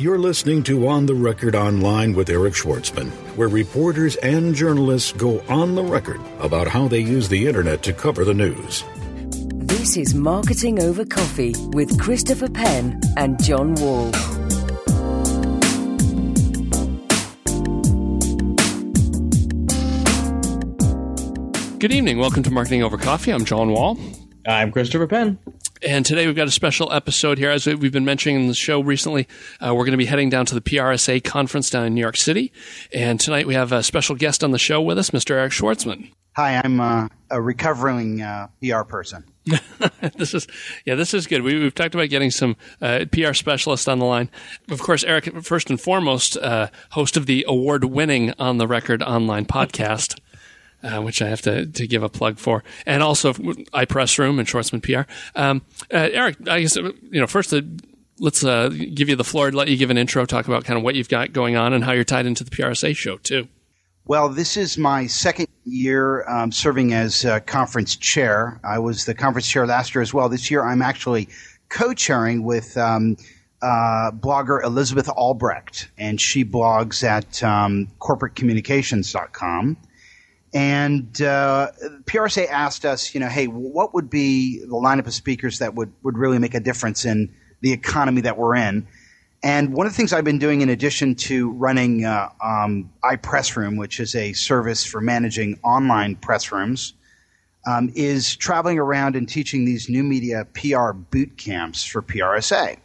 [0.00, 5.42] You're listening to On the Record Online with Eric Schwartzman, where reporters and journalists go
[5.42, 8.82] on the record about how they use the internet to cover the news.
[9.56, 14.10] This is Marketing Over Coffee with Christopher Penn and John Wall.
[21.78, 22.16] Good evening.
[22.16, 23.34] Welcome to Marketing Over Coffee.
[23.34, 23.98] I'm John Wall.
[24.46, 25.38] I'm Christopher Penn.
[25.82, 27.50] And today we've got a special episode here.
[27.50, 29.26] As we've been mentioning in the show recently,
[29.64, 32.18] uh, we're going to be heading down to the PRSA conference down in New York
[32.18, 32.52] City.
[32.92, 35.30] And tonight we have a special guest on the show with us, Mr.
[35.30, 36.12] Eric Schwartzman.
[36.36, 39.24] Hi, I'm uh, a recovering uh, PR person.
[40.16, 40.46] this is
[40.84, 41.40] yeah, this is good.
[41.42, 44.28] We, have talked about getting some uh, PR specialists on the line.
[44.68, 49.46] Of course, Eric, first and foremost, uh, host of the award-winning On the Record online
[49.46, 50.20] podcast
[50.82, 54.82] uh, which I have to, to give a plug for, and also iPressroom and Schwartzman
[54.82, 55.10] PR.
[55.38, 55.62] Um,
[55.92, 57.52] uh, Eric, I guess you know first.
[57.52, 57.62] Uh,
[58.18, 59.50] let's uh, give you the floor.
[59.50, 61.84] Let you give an intro, talk about kind of what you've got going on, and
[61.84, 63.48] how you're tied into the PRSA show too.
[64.06, 68.60] Well, this is my second year um, serving as conference chair.
[68.64, 70.28] I was the conference chair last year as well.
[70.28, 71.28] This year, I'm actually
[71.68, 73.16] co-chairing with um,
[73.62, 79.76] uh, blogger Elizabeth Albrycht, and she blogs at um, corporatecommunications.com.
[80.52, 81.70] And uh,
[82.04, 85.92] PRSA asked us, you know, hey, what would be the lineup of speakers that would,
[86.02, 88.86] would really make a difference in the economy that we're in?
[89.42, 93.78] And one of the things I've been doing in addition to running uh, um, iPressroom,
[93.78, 96.94] which is a service for managing online press rooms,
[97.66, 102.76] um, is traveling around and teaching these new media PR boot camps for PRSA.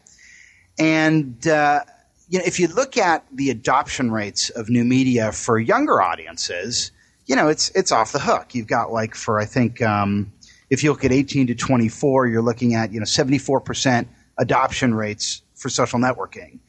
[0.77, 1.81] And uh,
[2.29, 6.91] you know, if you look at the adoption rates of new media for younger audiences,
[7.25, 8.53] you know, it's it's off the hook.
[8.53, 10.31] You've got like for I think um,
[10.69, 14.93] if you look at 18 to 24, you're looking at you know 74 percent adoption
[14.93, 16.59] rates for social networking,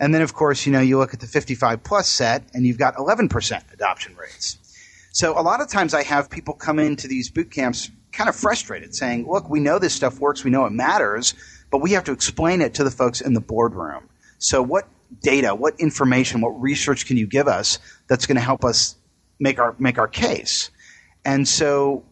[0.00, 2.78] and then of course you know you look at the 55 plus set and you've
[2.78, 4.58] got 11 percent adoption rates.
[5.12, 8.36] So a lot of times I have people come into these boot camps kind of
[8.36, 11.34] frustrated, saying, "Look, we know this stuff works, we know it matters,
[11.70, 14.08] but we have to explain it to the folks in the boardroom."
[14.38, 14.88] So what
[15.22, 18.96] data, what information, what research can you give us that's going to help us
[19.38, 20.70] make our make our case.
[21.24, 22.04] And so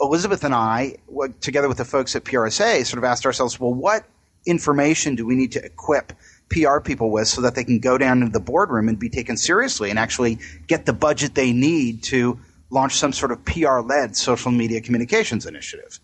[0.00, 0.96] Elizabeth and I,
[1.40, 4.04] together with the folks at PRSA, sort of asked ourselves, well, what
[4.46, 6.12] information do we need to equip
[6.50, 9.36] PR people with so that they can go down into the boardroom and be taken
[9.36, 12.38] seriously and actually get the budget they need to
[12.70, 16.00] launch some sort of PR led social media communications initiative?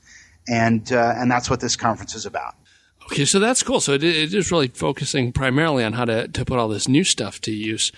[0.49, 2.55] And, uh, and that's what this conference is about.
[3.11, 3.81] Okay, so that's cool.
[3.81, 7.05] So it, it is really focusing primarily on how to, to put all this new
[7.05, 7.91] stuff to use.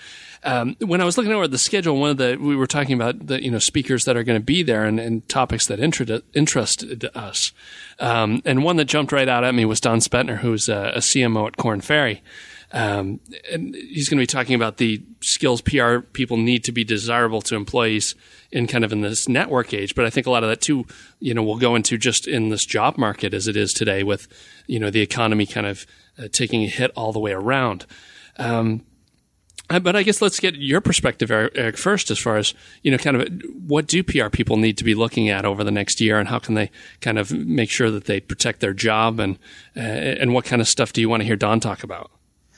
[0.43, 3.27] Um, when I was looking over the schedule, one of the we were talking about
[3.27, 6.23] the you know speakers that are going to be there and, and topics that interested,
[6.33, 7.51] interested us.
[7.99, 10.99] Um, and one that jumped right out at me was Don Spetner, who's a, a
[10.99, 12.23] CMO at Korn Ferry.
[12.73, 13.19] Um,
[13.51, 17.41] and he's going to be talking about the skills PR people need to be desirable
[17.43, 18.15] to employees
[18.51, 19.93] in kind of in this network age.
[19.93, 20.85] But I think a lot of that too,
[21.19, 24.27] you know, will go into just in this job market as it is today with,
[24.67, 25.85] you know, the economy kind of
[26.17, 27.85] uh, taking a hit all the way around.
[28.37, 28.85] Um,
[29.67, 32.53] but I guess let's get your perspective, Eric, first, as far as
[32.83, 33.29] you know, kind of
[33.65, 36.39] what do PR people need to be looking at over the next year, and how
[36.39, 39.39] can they kind of make sure that they protect their job, and
[39.77, 42.11] uh, and what kind of stuff do you want to hear Don talk about?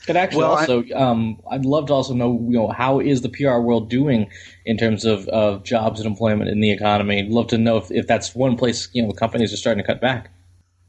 [0.06, 3.22] Could actually well, also, I, um, I'd love to also know, you know, how is
[3.22, 4.30] the PR world doing
[4.66, 7.20] in terms of, of jobs and employment in the economy?
[7.20, 9.86] I'd love to know if, if that's one place, you know, companies are starting to
[9.86, 10.30] cut back.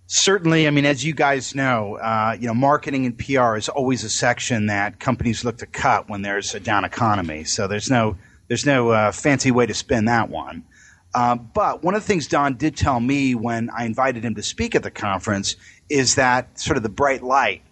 [0.07, 4.03] Certainly, I mean, as you guys know, uh, you know, marketing and PR is always
[4.03, 7.43] a section that companies look to cut when there's a down economy.
[7.43, 8.17] So there's no
[8.47, 10.63] there's no uh, fancy way to spin that one.
[11.15, 14.43] Uh, but one of the things Don did tell me when I invited him to
[14.43, 15.55] speak at the conference
[15.89, 17.63] is that sort of the bright light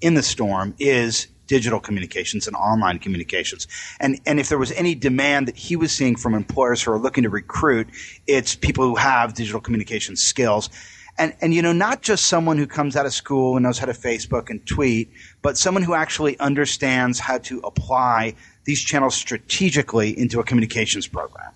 [0.00, 3.66] in the storm is digital communications and online communications.
[3.98, 6.98] And, and if there was any demand that he was seeing from employers who are
[6.98, 7.88] looking to recruit,
[8.28, 10.70] it's people who have digital communication skills
[11.20, 13.86] and and you know not just someone who comes out of school and knows how
[13.86, 15.10] to Facebook and tweet,
[15.42, 21.52] but someone who actually understands how to apply these channels strategically into a communications program.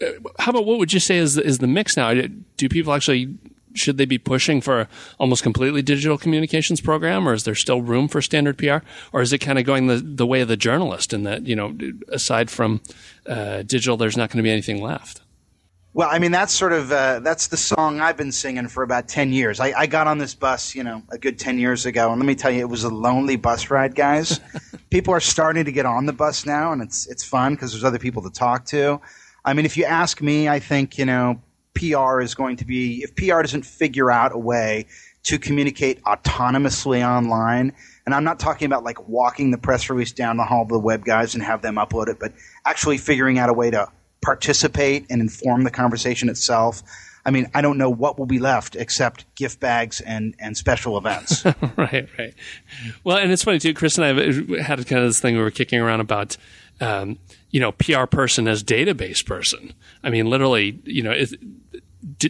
[0.00, 0.06] Uh,
[0.38, 2.12] how about what would you say is is the mix now?
[2.56, 3.36] Do people actually
[3.78, 4.88] should they be pushing for
[5.18, 8.78] almost completely digital communications program, or is there still room for standard PR,
[9.12, 11.56] or is it kind of going the, the way of the journalist in that you
[11.56, 11.76] know
[12.08, 12.80] aside from
[13.26, 15.20] uh, digital, there's not going to be anything left?
[15.96, 19.08] Well, I mean, that's sort of uh, that's the song I've been singing for about
[19.08, 19.60] ten years.
[19.60, 22.26] I, I, got on this bus, you know, a good ten years ago, and let
[22.26, 24.38] me tell you, it was a lonely bus ride, guys.
[24.90, 27.82] people are starting to get on the bus now, and it's it's fun because there's
[27.82, 29.00] other people to talk to.
[29.42, 31.40] I mean, if you ask me, I think you know,
[31.76, 34.86] PR is going to be if PR doesn't figure out a way
[35.24, 37.72] to communicate autonomously online.
[38.06, 40.78] And I'm not talking about like walking the press release down the hall to the
[40.78, 42.32] web guys and have them upload it, but
[42.64, 43.88] actually figuring out a way to
[44.22, 46.82] participate and inform the conversation itself.
[47.24, 50.96] I mean, I don't know what will be left except gift bags and, and special
[50.96, 51.44] events.
[51.76, 52.34] right, right.
[53.02, 53.74] Well, and it's funny too.
[53.74, 56.36] Chris and I had kind of this thing we were kicking around about,
[56.80, 57.18] um,
[57.56, 59.72] you know, PR person as database person.
[60.04, 61.14] I mean, literally, you know,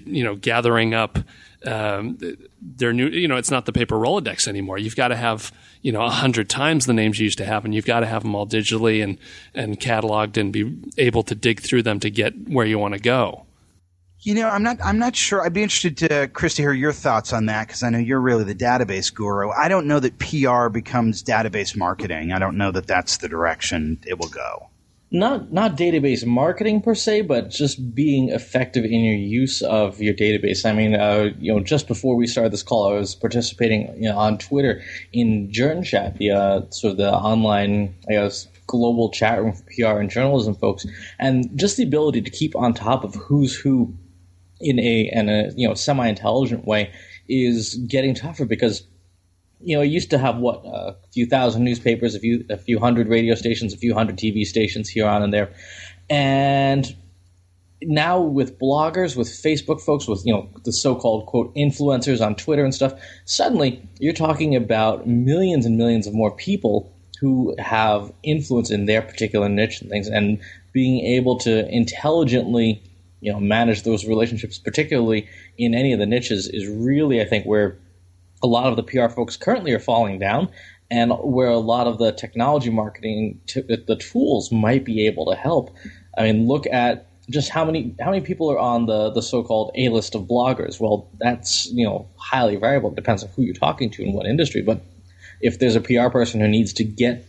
[0.05, 1.19] you know, gathering up
[1.67, 2.17] um,
[2.63, 4.79] their new, you know, it's not the paper Rolodex anymore.
[4.79, 5.51] You've got to have,
[5.83, 8.07] you know, a hundred times the names you used to have, and you've got to
[8.07, 9.19] have them all digitally and
[9.53, 13.01] and cataloged and be able to dig through them to get where you want to
[13.01, 13.47] go.
[14.21, 14.77] You know, I'm not.
[14.81, 15.45] I'm not sure.
[15.45, 18.21] I'd be interested to Chris to hear your thoughts on that because I know you're
[18.21, 19.51] really the database guru.
[19.51, 22.31] I don't know that PR becomes database marketing.
[22.31, 24.69] I don't know that that's the direction it will go
[25.11, 30.15] not not database marketing per se, but just being effective in your use of your
[30.15, 30.65] database.
[30.65, 34.09] I mean, uh, you know, just before we started this call, I was participating you
[34.09, 34.83] know, on Twitter
[35.13, 40.01] in JournChat, the uh, sort of the online, I guess, global chat room for PR
[40.01, 40.85] and journalism folks,
[41.21, 43.95] and just the ability to keep on top of who's who
[44.61, 46.93] in a in a you know semi intelligent way
[47.29, 48.83] is getting tougher because
[49.67, 52.79] you know, it used to have what a few thousand newspapers, a few a few
[52.79, 55.53] hundred radio stations, a few hundred TV stations here on and there,
[56.09, 56.95] and
[57.83, 62.65] now with bloggers, with Facebook folks, with you know the so-called quote influencers on Twitter
[62.65, 68.71] and stuff, suddenly you're talking about millions and millions of more people who have influence
[68.71, 70.39] in their particular niche and things, and
[70.73, 72.81] being able to intelligently
[73.21, 75.27] you know manage those relationships, particularly
[75.59, 77.77] in any of the niches, is really I think where
[78.47, 80.49] a lot of the PR folks currently are falling down,
[80.91, 85.35] and where a lot of the technology marketing, t- the tools might be able to
[85.35, 85.75] help.
[86.17, 89.73] I mean, look at just how many how many people are on the the so-called
[89.75, 90.81] A list of bloggers.
[90.81, 92.91] Well, that's you know highly variable.
[92.91, 94.63] It depends on who you're talking to and what industry.
[94.63, 94.81] But
[95.41, 97.27] if there's a PR person who needs to get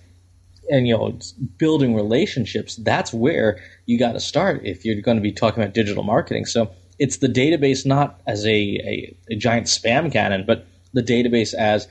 [0.70, 1.18] and you know
[1.58, 5.74] building relationships, that's where you got to start if you're going to be talking about
[5.74, 6.46] digital marketing.
[6.46, 6.70] So
[7.00, 11.88] it's the database not as a, a, a giant spam cannon, but the database as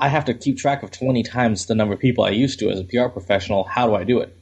[0.00, 2.70] I have to keep track of 20 times the number of people I used to
[2.70, 3.64] as a PR professional.
[3.64, 4.36] How do I do it?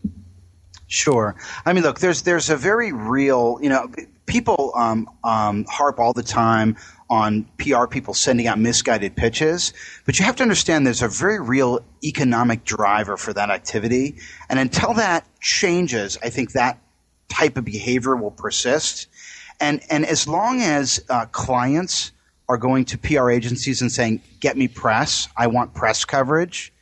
[0.87, 1.35] Sure.
[1.65, 3.91] I mean, look, there's there's a very real, you know,
[4.27, 6.77] people um, um, harp all the time
[7.09, 9.73] on PR people sending out misguided pitches,
[10.05, 14.17] but you have to understand there's a very real economic driver for that activity,
[14.49, 16.79] and until that changes, I think that
[17.29, 19.09] type of behavior will persist.
[19.59, 22.13] And and as long as uh, clients
[22.49, 25.29] are going to PR agencies and saying, "Get me press.
[25.37, 26.73] I want press coverage."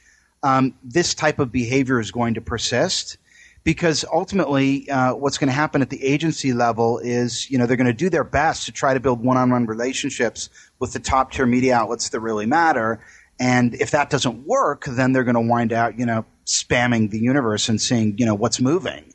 [0.43, 3.17] Um, this type of behavior is going to persist
[3.65, 7.79] because ultimately, uh, what's going to happen at the agency level is, you know, they're
[7.79, 11.75] going to do their best to try to build one-on-one relationships with the top-tier media
[11.75, 13.01] outlets that really matter.
[13.41, 17.19] And if that doesn't work, then they're going to wind out, you know, spamming the
[17.19, 19.15] universe and seeing, you know, what's moving.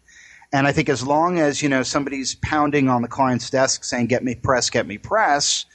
[0.51, 4.07] And I think as long as, you know, somebody's pounding on the client's desk saying,
[4.07, 5.65] get me press, get me press,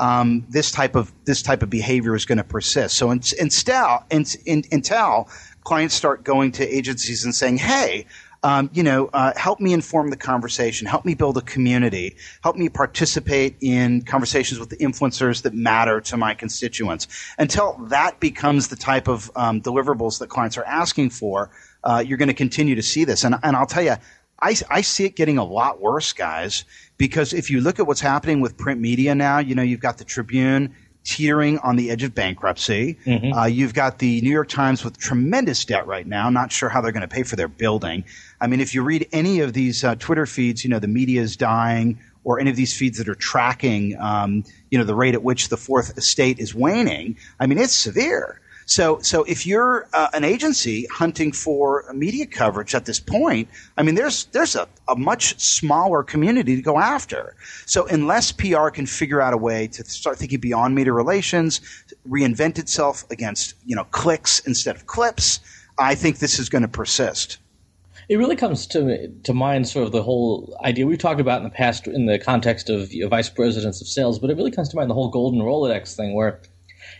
[0.00, 2.96] um, this type of this type of behavior is going to persist.
[2.96, 5.28] So in, instead, in, in, until
[5.64, 8.06] clients start going to agencies and saying, "Hey,
[8.42, 12.56] um, you know, uh, help me inform the conversation, help me build a community, help
[12.56, 17.08] me participate in conversations with the influencers that matter to my constituents."
[17.38, 21.50] Until that becomes the type of um, deliverables that clients are asking for,
[21.82, 23.24] uh, you're going to continue to see this.
[23.24, 23.96] And, and I'll tell you,
[24.40, 26.64] I, I see it getting a lot worse, guys,
[26.98, 29.98] because if you look at what's happening with print media now, you know, you've got
[29.98, 30.74] the Tribune
[31.04, 32.98] teetering on the edge of bankruptcy.
[33.06, 33.32] Mm-hmm.
[33.32, 36.82] Uh, you've got the New York Times with tremendous debt right now, not sure how
[36.82, 38.04] they're going to pay for their building.
[38.40, 41.22] I mean, if you read any of these uh, Twitter feeds, you know, the media
[41.22, 45.14] is dying, or any of these feeds that are tracking, um, you know, the rate
[45.14, 47.16] at which the fourth estate is waning.
[47.40, 48.40] I mean, it's severe.
[48.68, 53.48] So, so if you're uh, an agency hunting for media coverage at this point,
[53.78, 57.34] I mean, there's there's a, a much smaller community to go after.
[57.64, 61.62] So, unless PR can figure out a way to start thinking beyond media relations,
[62.06, 65.40] reinvent itself against you know clicks instead of clips,
[65.78, 67.38] I think this is going to persist.
[68.10, 71.44] It really comes to to mind sort of the whole idea we've talked about in
[71.44, 74.50] the past in the context of you know, vice presidents of sales, but it really
[74.50, 76.42] comes to mind the whole golden Rolodex thing where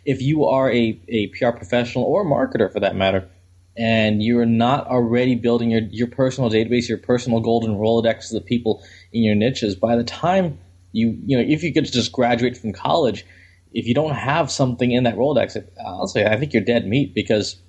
[0.08, 3.28] if you are a, a PR professional or a marketer for that matter,
[3.76, 8.40] and you're not already building your, your personal database, your personal golden Rolodex of the
[8.40, 10.58] people in your niches, by the time
[10.92, 13.26] you, you know, if you could just graduate from college,
[13.74, 17.14] if you don't have something in that Rolodex, I'll say I think you're dead meat
[17.14, 17.60] because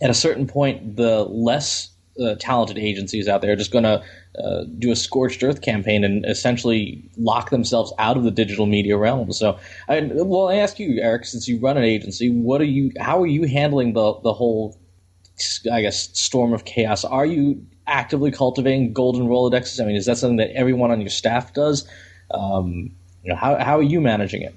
[0.00, 4.02] at a certain point, the less uh, talented agencies out there just going to
[4.42, 8.96] uh, do a scorched earth campaign and essentially lock themselves out of the digital media
[8.96, 9.32] realm.
[9.32, 12.92] So, I, well, I ask you, Eric, since you run an agency, what are you?
[13.00, 14.78] How are you handling the the whole,
[15.70, 17.04] I guess, storm of chaos?
[17.04, 19.80] Are you actively cultivating golden rolodexes?
[19.80, 21.86] I mean, is that something that everyone on your staff does?
[22.30, 22.90] Um,
[23.22, 24.54] you know, how how are you managing it?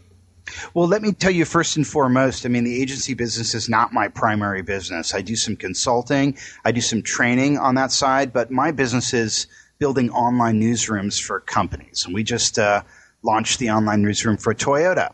[0.73, 3.93] Well, let me tell you first and foremost, I mean, the agency business is not
[3.93, 5.13] my primary business.
[5.13, 9.47] I do some consulting, I do some training on that side, but my business is
[9.79, 12.05] building online newsrooms for companies.
[12.05, 12.83] And we just uh,
[13.23, 15.11] launched the online newsroom for Toyota.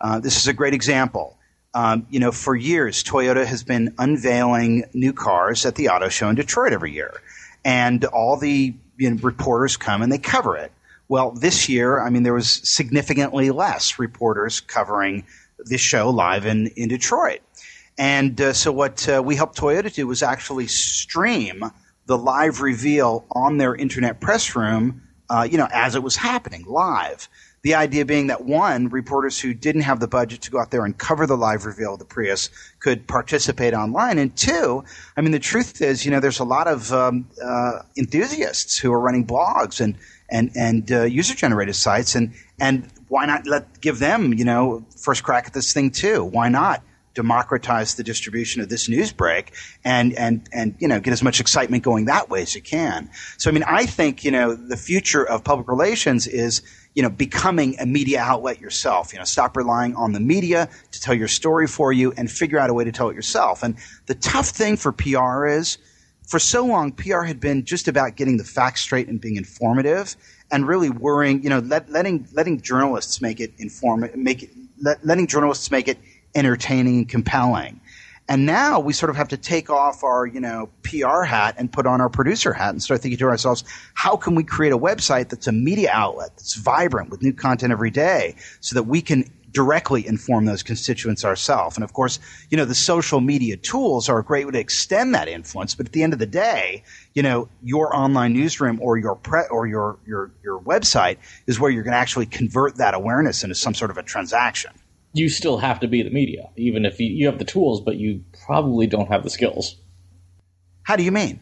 [0.00, 1.38] Uh, this is a great example.
[1.72, 6.28] Um, you know, for years, Toyota has been unveiling new cars at the auto show
[6.28, 7.12] in Detroit every year.
[7.64, 10.70] And all the you know, reporters come and they cover it.
[11.08, 15.26] Well, this year, I mean, there was significantly less reporters covering
[15.58, 17.40] this show live in, in Detroit.
[17.98, 21.64] And uh, so, what uh, we helped Toyota do was actually stream
[22.06, 26.64] the live reveal on their internet press room, uh, you know, as it was happening
[26.66, 27.28] live.
[27.62, 30.84] The idea being that one, reporters who didn't have the budget to go out there
[30.84, 34.18] and cover the live reveal of the Prius could participate online.
[34.18, 34.84] And two,
[35.16, 38.92] I mean, the truth is, you know, there's a lot of um, uh, enthusiasts who
[38.92, 39.96] are running blogs and
[40.28, 44.84] and and uh, user generated sites, and and why not let give them, you know,
[44.96, 46.24] first crack at this thing too?
[46.24, 46.82] Why not?
[47.14, 49.54] democratize the distribution of this news break
[49.84, 53.08] and, and, and, you know, get as much excitement going that way as you can.
[53.38, 56.62] So, I mean, I think, you know, the future of public relations is,
[56.94, 59.12] you know, becoming a media outlet yourself.
[59.12, 62.58] You know, stop relying on the media to tell your story for you and figure
[62.58, 63.62] out a way to tell it yourself.
[63.62, 63.76] And
[64.06, 65.78] the tough thing for PR is,
[66.26, 70.16] for so long, PR had been just about getting the facts straight and being informative,
[70.50, 74.50] and really worrying, you know, let, letting letting journalists make it inform, make it,
[74.80, 75.98] let, letting journalists make it
[76.34, 77.80] entertaining and compelling.
[78.26, 81.70] And now we sort of have to take off our, you know, PR hat and
[81.70, 84.78] put on our producer hat and start thinking to ourselves, how can we create a
[84.78, 89.02] website that's a media outlet that's vibrant with new content every day so that we
[89.02, 91.76] can directly inform those constituents ourselves.
[91.76, 92.18] And of course,
[92.50, 95.74] you know, the social media tools are a great way to extend that influence.
[95.74, 96.82] But at the end of the day,
[97.14, 101.70] you know, your online newsroom or your pre- or your, your, your website is where
[101.70, 104.72] you're going to actually convert that awareness into some sort of a transaction
[105.14, 107.96] you still have to be the media, even if you, you have the tools, but
[107.96, 109.76] you probably don't have the skills.
[110.82, 111.40] How do you mean?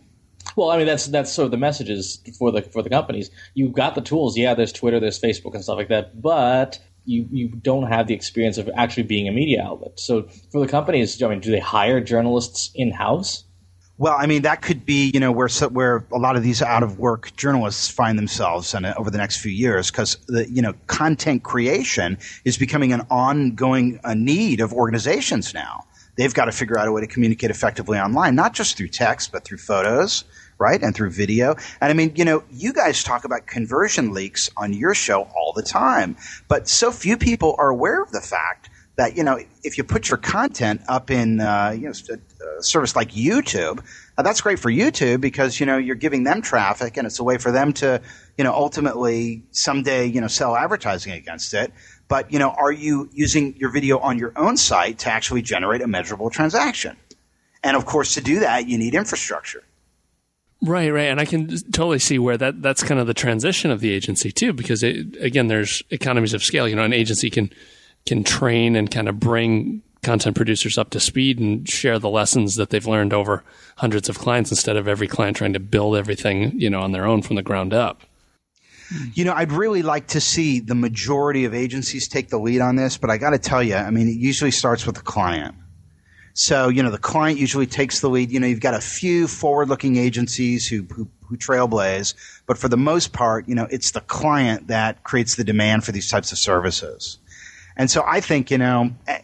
[0.56, 3.30] Well, I mean that's that's sort of the messages for the for the companies.
[3.54, 4.36] You've got the tools.
[4.36, 8.14] Yeah, there's Twitter, there's Facebook, and stuff like that, but you you don't have the
[8.14, 9.98] experience of actually being a media outlet.
[9.98, 13.44] So for the companies, I mean, do they hire journalists in house?
[13.98, 16.82] Well, I mean, that could be, you know, where where a lot of these out
[16.82, 20.74] of work journalists find themselves in, over the next few years, because the, you know,
[20.86, 25.84] content creation is becoming an ongoing a need of organizations now.
[26.16, 29.30] They've got to figure out a way to communicate effectively online, not just through text,
[29.30, 30.24] but through photos,
[30.62, 31.56] right, and through video.
[31.80, 35.52] And I mean, you know, you guys talk about conversion leaks on your show all
[35.52, 36.16] the time,
[36.48, 40.08] but so few people are aware of the fact that you know if you put
[40.08, 41.92] your content up in uh, you know
[42.58, 43.82] a service like YouTube,
[44.16, 47.24] uh, that's great for YouTube because you know you're giving them traffic and it's a
[47.24, 48.00] way for them to
[48.36, 51.72] you know ultimately someday you know sell advertising against it.
[52.08, 55.80] But you know, are you using your video on your own site to actually generate
[55.80, 56.96] a measurable transaction?
[57.64, 59.62] And of course, to do that, you need infrastructure.
[60.64, 63.80] Right, right, and I can totally see where that that's kind of the transition of
[63.80, 66.68] the agency too, because it, again, there's economies of scale.
[66.68, 67.50] You know, an agency can
[68.06, 72.56] can train and kind of bring content producers up to speed and share the lessons
[72.56, 73.44] that they've learned over
[73.76, 77.06] hundreds of clients instead of every client trying to build everything, you know, on their
[77.06, 78.02] own from the ground up.
[79.14, 82.76] You know, I'd really like to see the majority of agencies take the lead on
[82.76, 85.54] this, but I got to tell you, I mean, it usually starts with the client.
[86.34, 88.30] So, you know, the client usually takes the lead.
[88.30, 92.14] You know, you've got a few forward looking agencies who, who, who trailblaze,
[92.46, 95.92] but for the most part, you know, it's the client that creates the demand for
[95.92, 97.18] these types of services.
[97.76, 99.20] And so I think, you know, eh,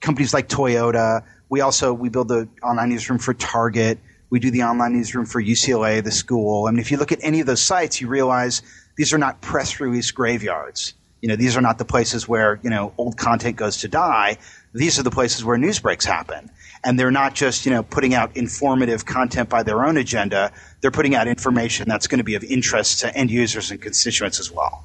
[0.00, 3.98] companies like Toyota, we also, we build the online newsroom for Target.
[4.30, 6.66] We do the online newsroom for UCLA, the school.
[6.66, 8.62] I mean, if you look at any of those sites, you realize
[8.96, 10.94] these are not press release graveyards.
[11.20, 14.38] You know, these are not the places where, you know, old content goes to die.
[14.74, 16.50] These are the places where news breaks happen.
[16.82, 20.52] And they're not just, you know, putting out informative content by their own agenda.
[20.80, 24.40] They're putting out information that's going to be of interest to end users and constituents
[24.40, 24.84] as well.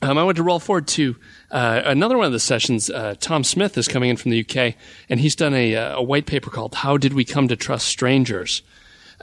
[0.00, 1.16] Um, I want to roll forward to
[1.50, 2.90] uh, another one of the sessions.
[2.90, 4.74] Uh, Tom Smith is coming in from the UK,
[5.08, 8.62] and he's done a, a white paper called "How Did We Come to Trust Strangers,"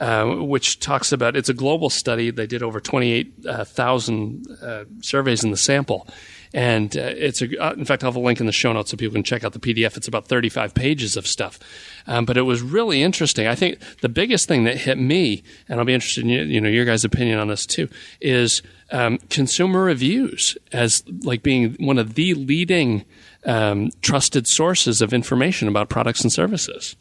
[0.00, 2.30] uh, which talks about it's a global study.
[2.30, 6.08] They did over twenty eight thousand uh, surveys in the sample,
[6.54, 8.90] And uh, it's a, uh, in fact, I'll have a link in the show notes
[8.90, 9.96] so people can check out the PDF.
[9.96, 11.58] It's about 35 pages of stuff.
[12.06, 13.46] Um, but it was really interesting.
[13.46, 16.68] I think the biggest thing that hit me, and I'll be interested in you know
[16.68, 17.88] your guys' opinion on this too,
[18.20, 23.04] is um, consumer reviews as like being one of the leading
[23.46, 26.96] um, trusted sources of information about products and services.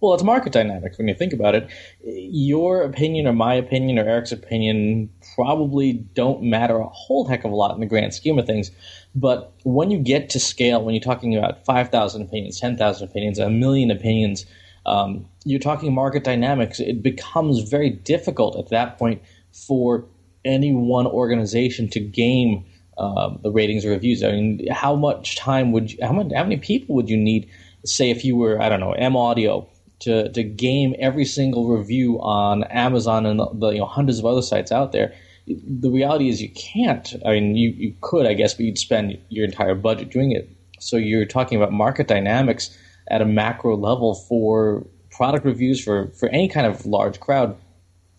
[0.00, 1.68] Well, it's market dynamics when you think about it.
[2.04, 7.50] Your opinion or my opinion or Eric's opinion probably don't matter a whole heck of
[7.50, 8.70] a lot in the grand scheme of things.
[9.14, 13.48] But when you get to scale, when you're talking about 5,000 opinions, 10,000 opinions, a
[13.48, 14.44] million opinions,
[14.84, 16.78] um, you're talking market dynamics.
[16.78, 20.04] It becomes very difficult at that point for
[20.44, 22.66] any one organization to game
[22.98, 24.22] uh, the ratings or reviews.
[24.22, 27.48] I mean, how much time would you, how, many, how many people would you need?
[27.84, 29.68] Say if you were, I don't know, M Audio
[30.00, 34.26] to to game every single review on Amazon and the, the you know, hundreds of
[34.26, 35.14] other sites out there.
[35.46, 37.14] The reality is you can't.
[37.24, 40.50] I mean, you, you could, I guess, but you'd spend your entire budget doing it.
[40.80, 42.76] So you're talking about market dynamics
[43.08, 47.56] at a macro level for product reviews for, for any kind of large crowd.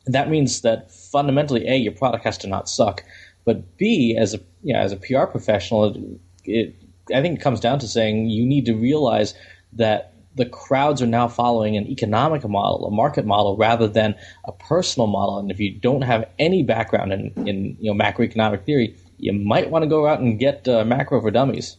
[0.05, 3.03] That means that fundamentally, A, your product has to not suck.
[3.43, 6.75] But B, as a you know, as a PR professional, it, it
[7.13, 9.33] I think it comes down to saying you need to realize
[9.73, 14.15] that the crowds are now following an economic model, a market model, rather than
[14.45, 15.39] a personal model.
[15.39, 19.69] And if you don't have any background in, in you know macroeconomic theory, you might
[19.69, 21.77] want to go out and get uh, macro for dummies.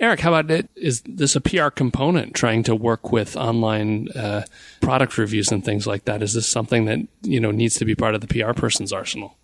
[0.00, 0.70] Eric, how about it?
[0.76, 4.44] Is this a PR component trying to work with online uh,
[4.80, 6.22] product reviews and things like that?
[6.22, 9.36] Is this something that you know needs to be part of the PR person's arsenal?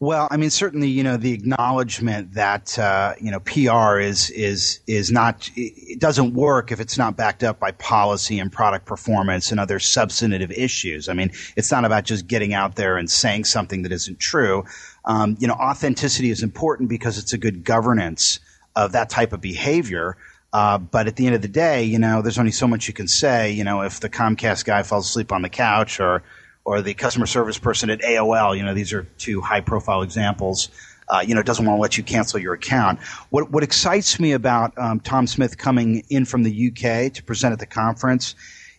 [0.00, 4.78] Well, I mean, certainly, you know, the acknowledgement that uh, you know PR is is
[4.86, 9.50] is not it doesn't work if it's not backed up by policy and product performance
[9.50, 11.08] and other substantive issues.
[11.08, 14.64] I mean, it's not about just getting out there and saying something that isn't true.
[15.04, 18.38] Um, you know, authenticity is important because it's a good governance
[18.76, 20.16] of that type of behavior.
[20.52, 22.94] Uh, but at the end of the day, you know, there's only so much you
[22.94, 23.50] can say.
[23.50, 26.22] You know, if the Comcast guy falls asleep on the couch or
[26.68, 28.54] or the customer service person at AOL.
[28.54, 30.68] You know, these are two high profile examples.
[31.08, 33.00] Uh, you know, doesn't want to let you cancel your account.
[33.30, 37.54] What what excites me about um, Tom Smith coming in from the UK to present
[37.54, 38.34] at the conference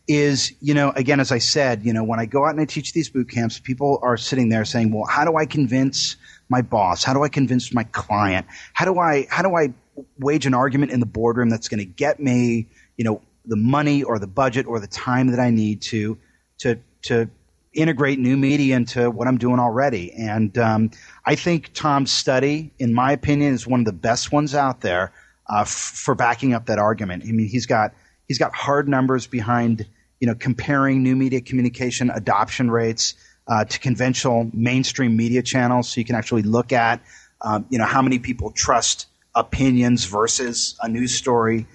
[0.07, 2.65] is, you know, again, as I said, you know, when I go out and I
[2.65, 6.15] teach these boot camps, people are sitting there saying, well, how do I convince
[6.47, 7.03] my boss?
[7.03, 8.45] How do I convince my client?
[8.73, 9.73] How do I how do I
[10.19, 14.03] wage an argument in the boardroom that's going to get me, you know, the money
[14.03, 16.19] or the budget or the time that I need to
[16.59, 17.31] to to
[17.73, 20.11] integrate new media into what I'm doing already.
[20.13, 20.91] And um,
[21.25, 25.11] I think Tom's study, in my opinion, is one of the best ones out there
[25.49, 27.23] uh, f- for backing up that argument.
[27.27, 27.93] I mean, he's got
[28.27, 29.85] he's got hard numbers behind
[30.19, 33.15] you know comparing new media communication adoption rates
[33.47, 37.01] uh, to conventional mainstream media channels, so you can actually look at
[37.41, 41.67] um, you know how many people trust opinions versus a news story.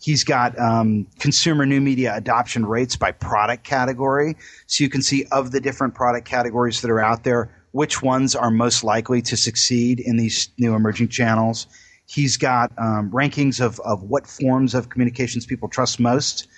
[0.00, 4.34] He's got um, consumer new media adoption rates by product category.
[4.66, 8.34] So you can see of the different product categories that are out there, which ones
[8.34, 11.66] are most likely to succeed in these new emerging channels.
[12.06, 16.48] He's got um, rankings of, of what forms of communications people trust most.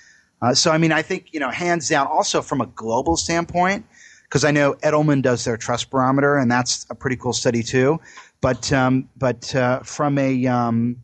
[0.40, 3.84] Uh, so, I mean, I think, you know, hands down, also from a global standpoint,
[4.24, 8.00] because I know Edelman does their trust barometer, and that's a pretty cool study too.
[8.40, 10.96] But, um, but uh, from a, um,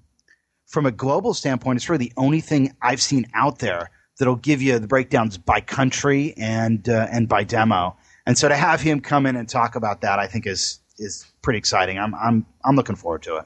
[0.69, 4.61] from a global standpoint, it's really the only thing I've seen out there that'll give
[4.61, 7.97] you the breakdowns by country and uh, and by demo.
[8.27, 11.27] And so to have him come in and talk about that, I think is is
[11.43, 11.99] pretty exciting.
[11.99, 13.45] I'm I'm I'm looking forward to it.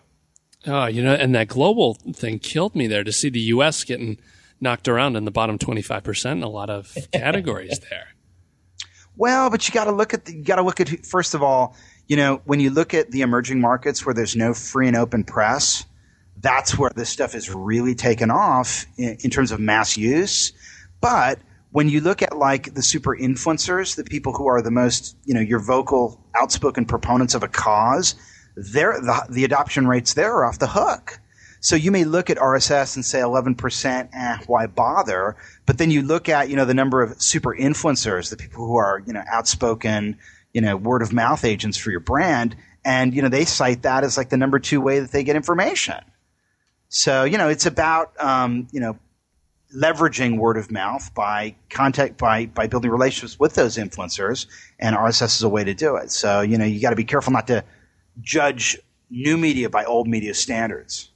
[0.67, 3.83] Oh, you know, and that global thing killed me there to see the U.S.
[3.85, 4.19] getting
[4.61, 8.09] knocked around in the bottom twenty five percent in a lot of categories there.
[9.17, 11.43] Well, but you got to look at the, you got to look at first of
[11.43, 11.77] all,
[12.09, 15.23] you know, when you look at the emerging markets where there's no free and open
[15.23, 15.85] press
[16.43, 20.53] that's where this stuff is really taken off in, in terms of mass use.
[21.01, 21.39] But
[21.71, 25.35] when you look at like the super influencers, the people who are the most, you
[25.35, 28.15] know, your vocal, outspoken proponents of a cause,
[28.57, 31.19] they're, the, the adoption rates there are off the hook.
[31.61, 35.37] So you may look at RSS and say 11%, eh, why bother?
[35.65, 38.77] But then you look at, you know, the number of super influencers, the people who
[38.77, 40.19] are, you know, outspoken,
[40.53, 42.57] you know, word of mouth agents for your brand.
[42.85, 45.37] And, you know, they cite that as like the number two way that they get
[45.37, 46.03] information.
[46.93, 48.99] So you know, it's about um, you know
[49.75, 54.47] leveraging word of mouth by contact by by building relationships with those influencers,
[54.79, 56.11] and RSS is a way to do it.
[56.11, 57.65] So you know, you got to be careful not to
[58.21, 58.79] judge
[59.09, 61.11] new media by old media standards.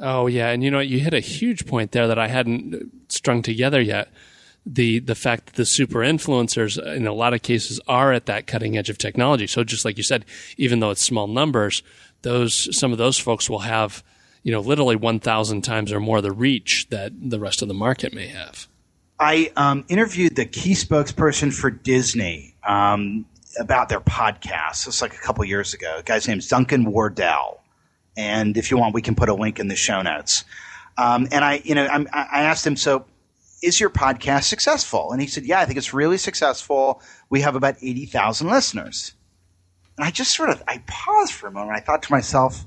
[0.00, 3.42] Oh yeah, and you know you hit a huge point there that I hadn't strung
[3.42, 4.08] together yet.
[4.64, 8.46] The the fact that the super influencers in a lot of cases are at that
[8.46, 9.46] cutting edge of technology.
[9.46, 10.24] So just like you said,
[10.56, 11.82] even though it's small numbers,
[12.22, 14.02] those some of those folks will have
[14.42, 18.14] you know literally 1,000 times or more the reach that the rest of the market
[18.14, 18.66] may have.
[19.20, 23.26] I um, interviewed the key spokesperson for Disney um,
[23.58, 24.86] about their podcast.
[24.86, 25.96] It's like a couple years ago.
[25.98, 27.60] The guy's name's Duncan Wardle,
[28.16, 30.44] and if you want, we can put a link in the show notes.
[30.96, 33.06] Um, and I, you know, I'm, I asked him, so
[33.62, 35.12] is your podcast successful?
[35.12, 37.02] And he said, yeah, I think it's really successful.
[37.30, 39.14] We have about eighty thousand listeners.
[39.96, 41.76] And I just sort of I paused for a moment.
[41.76, 42.64] I thought to myself,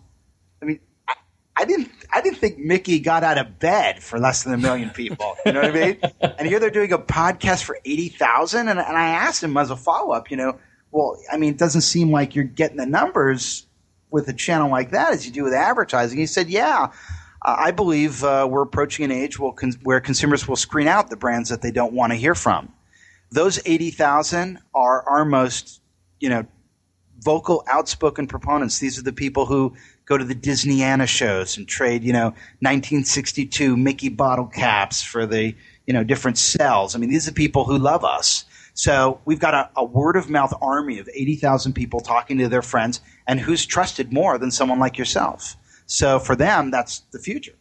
[1.62, 4.89] I, didn't I didn't think Mickey got out of bed for less than a million
[4.89, 5.36] people.
[5.45, 5.97] You know what I mean?
[6.39, 9.69] And here they're doing a podcast for eighty thousand, and, and I asked him as
[9.69, 10.58] a follow up, you know,
[10.91, 13.65] well, I mean, it doesn't seem like you're getting the numbers
[14.10, 16.17] with a channel like that as you do with advertising.
[16.17, 16.91] He said, yeah.
[17.43, 21.15] Uh, I believe uh, we're approaching an age con- where consumers will screen out the
[21.15, 22.71] brands that they don't want to hear from.
[23.32, 25.82] Those 80,000 are our most,
[26.19, 26.45] you know,
[27.19, 28.80] vocal, outspoken proponents.
[28.80, 29.74] These are the people who
[30.06, 32.26] go to the Disneyana shows and trade, you know,
[32.60, 36.96] 1962 Mickey bottle caps for the, you know, different cells.
[36.96, 38.46] I mean, these are people who love us.
[38.74, 42.62] So we've got a, a word of mouth army of 80,000 people talking to their
[42.62, 45.56] friends and who's trusted more than someone like yourself.
[45.86, 47.54] So for them, that's the future.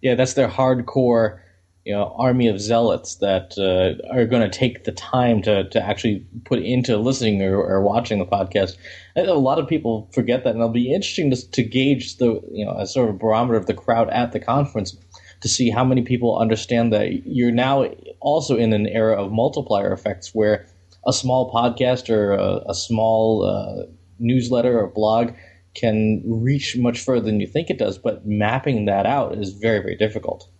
[0.00, 1.40] Yeah, that's their hardcore
[1.88, 5.82] you know army of zealots that uh, are going to take the time to, to
[5.82, 8.76] actually put into listening or, or, watching the podcast.
[9.16, 12.66] A lot of people forget that, and it'll be interesting to, to gauge the you
[12.66, 14.98] know a sort of barometer of the crowd at the conference
[15.40, 17.86] to see how many people understand that you're now
[18.20, 20.66] also in an era of multiplier effects where
[21.06, 23.86] a small podcast or a, a small uh,
[24.18, 25.32] newsletter or blog
[25.74, 29.78] can reach much further than you think it does, but mapping that out is very,
[29.78, 30.50] very difficult.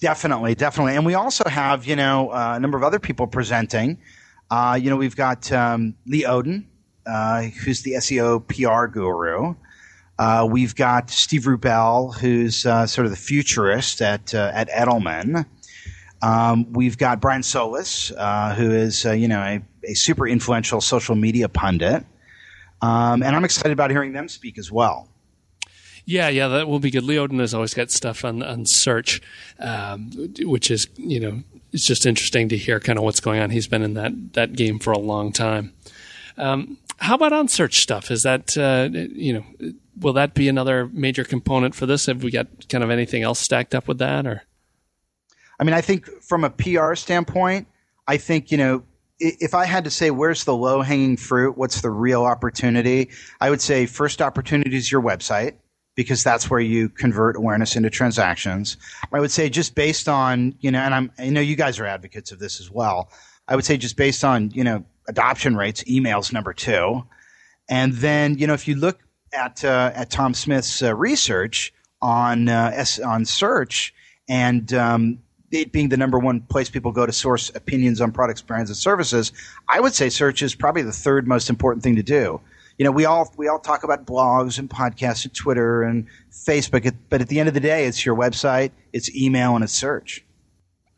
[0.00, 0.94] Definitely, definitely.
[0.94, 3.98] And we also have, you know, uh, a number of other people presenting.
[4.50, 6.64] Uh, you know, we've got um, Lee Odden,
[7.04, 9.54] uh, who's the SEO PR guru.
[10.18, 15.46] Uh, we've got Steve Rubel, who's uh, sort of the futurist at uh, at Edelman.
[16.22, 21.48] Um, we've got Brian Solis, who is, you know, a, a, super influential social media
[21.48, 22.04] pundit.
[22.82, 25.08] Um, and I'm excited about hearing them speak as well.
[26.08, 27.04] Yeah, yeah, that will be good.
[27.04, 29.20] Lee Odden has always got stuff on on search,
[29.58, 33.50] um, which is you know it's just interesting to hear kind of what's going on.
[33.50, 35.74] He's been in that that game for a long time.
[36.38, 38.10] Um, how about on search stuff?
[38.10, 39.44] Is that uh, you know
[40.00, 42.06] will that be another major component for this?
[42.06, 44.44] Have we got kind of anything else stacked up with that or?
[45.60, 47.68] I mean, I think from a PR standpoint,
[48.06, 48.82] I think you know
[49.20, 53.10] if I had to say where's the low hanging fruit, what's the real opportunity?
[53.42, 55.56] I would say first opportunity is your website
[55.98, 58.76] because that's where you convert awareness into transactions.
[59.12, 61.86] I would say just based on, you know, and I'm, I know you guys are
[61.86, 63.10] advocates of this as well.
[63.48, 67.02] I would say just based on, you know, adoption rates, emails number two.
[67.68, 69.00] And then, you know, if you look
[69.32, 73.92] at, uh, at Tom Smith's uh, research on, uh, S- on search
[74.28, 75.18] and, um,
[75.50, 78.76] it being the number one place people go to source opinions on products, brands, and
[78.76, 79.32] services,
[79.68, 82.40] I would say search is probably the third most important thing to do
[82.78, 86.94] you know, we all we all talk about blogs and podcasts and Twitter and Facebook,
[87.10, 90.24] but at the end of the day, it's your website, it's email, and it's search.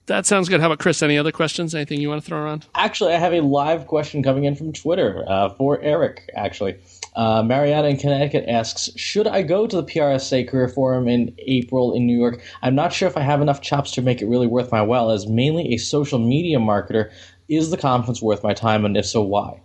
[0.06, 0.60] That sounds good.
[0.60, 1.02] How about Chris?
[1.02, 1.74] Any other questions?
[1.74, 2.66] Anything you want to throw around?
[2.74, 6.28] Actually, I have a live question coming in from Twitter uh, for Eric.
[6.34, 6.76] Actually,
[7.16, 11.94] uh, Mariana in Connecticut asks, "Should I go to the PRSA Career Forum in April
[11.94, 12.42] in New York?
[12.60, 15.10] I'm not sure if I have enough chops to make it really worth my while.
[15.10, 17.10] As mainly a social media marketer,
[17.48, 19.62] is the conference worth my time, and if so, why?"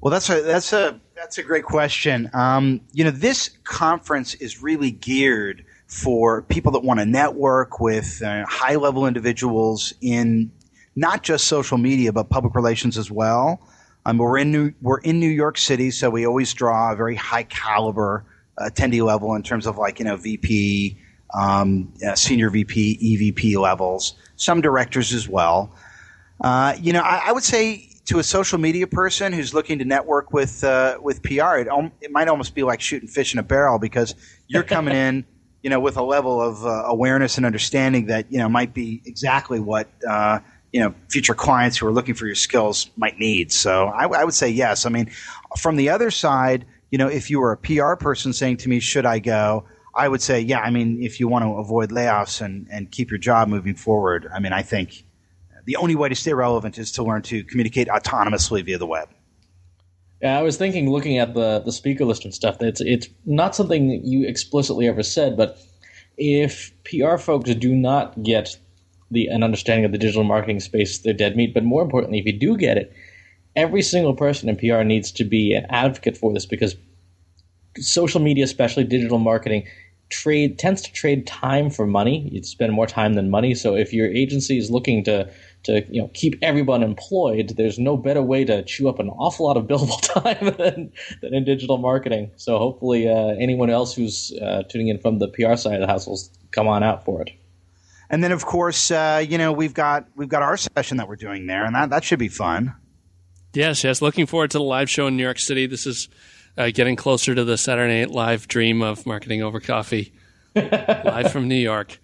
[0.00, 2.30] Well, that's a that's a that's a great question.
[2.34, 8.22] Um, you know, this conference is really geared for people that want to network with
[8.22, 10.50] uh, high level individuals in
[10.94, 13.60] not just social media but public relations as well.
[14.04, 17.16] Um, we're in New, we're in New York City, so we always draw a very
[17.16, 18.24] high caliber
[18.58, 20.98] attendee level in terms of like you know VP,
[21.34, 25.74] um, uh, senior VP, EVP levels, some directors as well.
[26.42, 29.84] Uh, you know, I, I would say to a social media person who's looking to
[29.84, 31.68] network with uh, with PR, it,
[32.00, 34.14] it might almost be like shooting fish in a barrel because
[34.46, 35.24] you're coming in,
[35.62, 39.02] you know, with a level of uh, awareness and understanding that you know might be
[39.04, 40.38] exactly what uh,
[40.72, 43.52] you know future clients who are looking for your skills might need.
[43.52, 44.86] So I, I would say yes.
[44.86, 45.10] I mean,
[45.58, 48.78] from the other side, you know, if you were a PR person saying to me,
[48.78, 49.64] "Should I go?"
[49.96, 50.60] I would say, yeah.
[50.60, 54.28] I mean, if you want to avoid layoffs and, and keep your job moving forward,
[54.32, 55.05] I mean, I think
[55.66, 59.08] the only way to stay relevant is to learn to communicate autonomously via the web.
[60.22, 63.54] Yeah, I was thinking, looking at the the speaker list and stuff, it's it's not
[63.54, 65.58] something you explicitly ever said, but
[66.16, 68.56] if PR folks do not get
[69.10, 71.52] the an understanding of the digital marketing space, they're dead meat.
[71.52, 72.92] But more importantly, if you do get it,
[73.54, 76.76] every single person in PR needs to be an advocate for this because
[77.78, 79.66] social media, especially digital marketing,
[80.08, 82.28] trade tends to trade time for money.
[82.32, 83.54] You spend more time than money.
[83.54, 85.30] So if your agency is looking to
[85.66, 89.46] to you know keep everyone employed, there's no better way to chew up an awful
[89.46, 92.30] lot of billable time than, than in digital marketing.
[92.36, 95.86] So hopefully, uh, anyone else who's uh, tuning in from the PR side of the
[95.86, 96.20] house will
[96.52, 97.30] come on out for it.
[98.08, 101.16] And then, of course, uh, you know we've got we've got our session that we're
[101.16, 102.74] doing there, and that that should be fun.
[103.52, 104.02] Yes, yes.
[104.02, 105.66] Looking forward to the live show in New York City.
[105.66, 106.08] This is
[106.56, 110.12] uh, getting closer to the Saturday Night Live dream of marketing over coffee,
[110.54, 111.98] live from New York.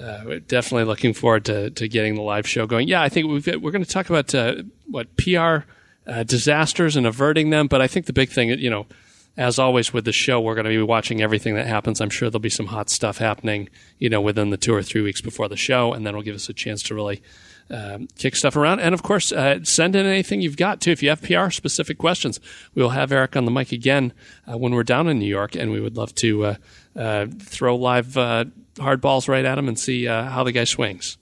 [0.00, 2.88] Uh, definitely looking forward to, to getting the live show going.
[2.88, 5.58] Yeah, I think we've, we're going to talk about uh, what PR
[6.06, 7.66] uh, disasters and averting them.
[7.66, 8.86] But I think the big thing, you know,
[9.36, 12.00] as always with the show, we're going to be watching everything that happens.
[12.00, 15.02] I'm sure there'll be some hot stuff happening, you know, within the two or three
[15.02, 17.22] weeks before the show, and then it'll give us a chance to really
[17.70, 18.80] um, kick stuff around.
[18.80, 20.90] And of course, uh, send in anything you've got too.
[20.90, 22.40] If you have PR specific questions,
[22.74, 24.12] we will have Eric on the mic again
[24.50, 26.54] uh, when we're down in New York, and we would love to uh,
[26.96, 28.46] uh throw live uh,
[28.78, 31.18] hard balls right at him and see uh, how the guy swings.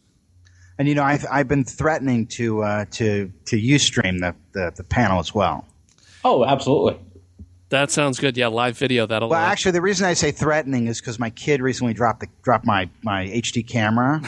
[0.78, 4.84] And you know, I've, I've been threatening to uh, to to UStream the, the the
[4.84, 5.66] panel as well.
[6.24, 6.98] Oh, absolutely.
[7.70, 8.36] That sounds good.
[8.36, 9.06] Yeah, live video.
[9.06, 9.28] That'll.
[9.28, 12.64] Well, actually, the reason I say threatening is because my kid recently dropped the dropped
[12.64, 14.22] my my HD camera.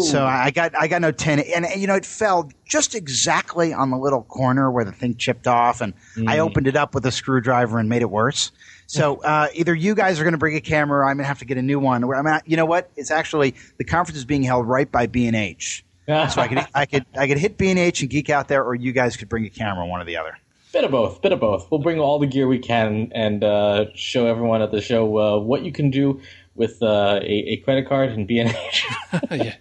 [0.00, 3.72] So I got I got no ten, and, and, you know it fell just exactly
[3.72, 6.28] on the little corner where the thing chipped off, and mm.
[6.28, 8.50] I opened it up with a screwdriver and made it worse.
[8.88, 11.28] So uh, either you guys are going to bring a camera, or I'm going to
[11.28, 12.02] have to get a new one.
[12.12, 12.90] I mean, you know what?
[12.96, 16.66] It's actually the conference is being held right by B and H, so I could
[16.74, 19.16] I could I could hit B and H and geek out there, or you guys
[19.16, 20.36] could bring a camera, one or the other.
[20.72, 21.22] Bit of both.
[21.22, 21.70] Bit of both.
[21.70, 25.38] We'll bring all the gear we can and uh, show everyone at the show uh,
[25.38, 26.20] what you can do
[26.56, 28.86] with uh, a, a, credit card and B&H.
[29.30, 29.54] yeah.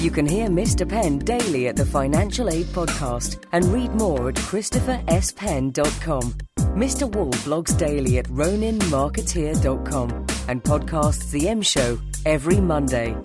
[0.00, 0.88] you can hear Mr.
[0.88, 6.34] Penn daily at the Financial Aid Podcast and read more at ChristopherSPenn.com.
[6.76, 7.12] Mr.
[7.12, 10.10] Wall blogs daily at RoninMarketeer.com
[10.48, 13.16] and podcasts The M Show every Monday.